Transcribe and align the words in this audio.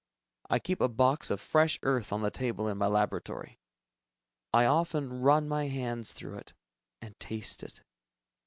I 0.49 0.57
keep 0.57 0.81
a 0.81 0.87
box 0.89 1.29
of 1.29 1.39
fresh 1.39 1.77
earth 1.83 2.11
on 2.11 2.23
the 2.23 2.31
table 2.31 2.67
in 2.67 2.79
my 2.79 2.87
laboratory. 2.87 3.59
I 4.51 4.65
often 4.65 5.21
run 5.21 5.47
my 5.47 5.67
hands 5.67 6.11
through 6.11 6.39
it, 6.39 6.55
and 7.03 7.19
taste 7.19 7.61
it. 7.61 7.83